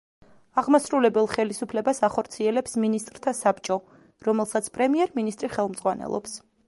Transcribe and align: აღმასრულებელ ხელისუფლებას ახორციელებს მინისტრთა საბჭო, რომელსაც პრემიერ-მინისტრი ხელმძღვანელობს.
აღმასრულებელ 0.59 1.27
ხელისუფლებას 1.33 2.01
ახორციელებს 2.07 2.73
მინისტრთა 2.85 3.35
საბჭო, 3.41 3.77
რომელსაც 4.29 4.71
პრემიერ-მინისტრი 4.79 5.51
ხელმძღვანელობს. 5.59 6.35